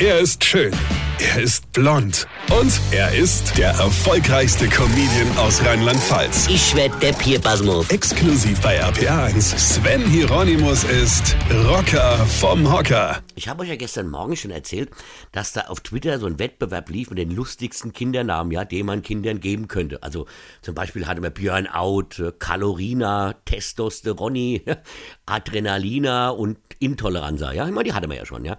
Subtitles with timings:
[0.00, 0.72] Er ist schön.
[1.20, 2.26] Er ist blond.
[2.60, 6.48] Und er ist der erfolgreichste Comedian aus Rheinland-Pfalz.
[6.48, 7.88] Ich werd der Pierpasmus.
[7.90, 9.56] Exklusiv bei RPA1.
[9.56, 11.36] Sven Hieronymus ist
[11.68, 13.22] Rocker vom Hocker.
[13.36, 14.90] Ich habe euch ja gestern Morgen schon erzählt,
[15.30, 19.02] dass da auf Twitter so ein Wettbewerb lief mit den lustigsten Kindernamen, ja, den man
[19.02, 20.02] Kindern geben könnte.
[20.02, 20.26] Also
[20.60, 24.64] zum Beispiel hatte man Björn Out, Kalorina, Testosteroni,
[25.26, 27.52] Adrenalina und Intoleranza.
[27.52, 28.58] Ja, ich meine, die hatte man ja schon, ja.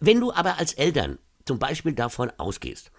[0.00, 2.92] Wenn du aber als Eltern zum Beispiel davon ausgehst,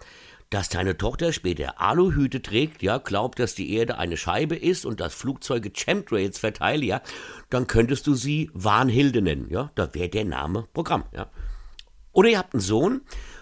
[0.49, 4.99] dass deine Tochter später Aluhüte trägt, ja, glaubt, dass die Erde eine Scheibe ist und
[4.99, 7.02] dass Flugzeuge Chemtrails verteilen, ja,
[7.49, 11.30] dann könntest du sie Warnhilde nennen, ja, da wäre der Name Programm, ja.
[12.12, 13.02] Oder ihr habt einen Sohn,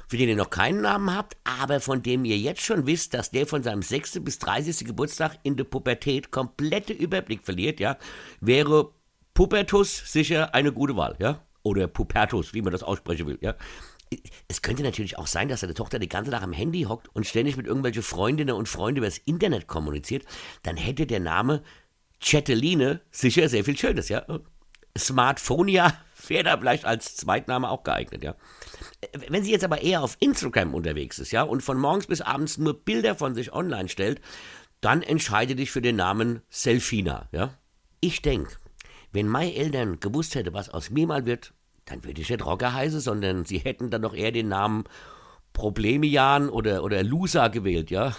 [0.09, 3.31] für den ihr noch keinen Namen habt, aber von dem ihr jetzt schon wisst, dass
[3.31, 4.19] der von seinem 6.
[4.21, 4.85] bis 30.
[4.85, 7.97] Geburtstag in der Pubertät komplette Überblick verliert, ja,
[8.41, 8.91] wäre
[9.33, 11.41] Pubertus sicher eine gute Wahl, ja.
[11.67, 13.55] Oder Pupertus, wie man das aussprechen will, ja
[14.47, 17.25] es könnte natürlich auch sein, dass deine Tochter die ganze Tag am Handy hockt und
[17.25, 20.25] ständig mit irgendwelchen Freundinnen und Freunden über das Internet kommuniziert.
[20.63, 21.63] Dann hätte der Name
[22.21, 24.25] Chatteline sicher sehr viel Schönes, ja.
[24.97, 25.93] Smartphonia
[26.27, 28.35] wäre da vielleicht als Zweitname auch geeignet, ja.
[29.27, 32.57] Wenn sie jetzt aber eher auf Instagram unterwegs ist, ja, und von morgens bis abends
[32.57, 34.21] nur Bilder von sich online stellt,
[34.81, 37.53] dann entscheide dich für den Namen Selfina, ja.
[37.99, 38.57] Ich denke,
[39.11, 41.53] wenn meine Eltern gewusst hätte, was aus mir mal wird,
[41.85, 44.83] dann würde ich nicht Rocker heißen, sondern sie hätten dann doch eher den Namen
[45.53, 48.15] Problemian oder, oder Loser gewählt, ja.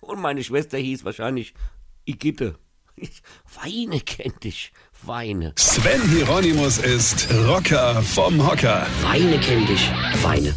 [0.00, 1.54] Und meine Schwester hieß wahrscheinlich
[2.04, 2.56] Igitte.
[2.96, 3.22] Ich
[3.62, 4.72] weine kennt dich,
[5.02, 5.54] weine.
[5.56, 8.86] Sven Hieronymus ist Rocker vom Hocker.
[9.02, 9.90] Weine kennt dich,
[10.22, 10.54] weine.